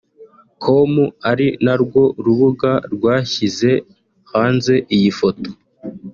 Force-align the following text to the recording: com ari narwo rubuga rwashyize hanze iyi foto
com 0.63 0.93
ari 1.31 1.47
narwo 1.65 2.03
rubuga 2.25 2.71
rwashyize 2.93 3.71
hanze 4.31 4.73
iyi 4.95 5.11
foto 5.19 5.47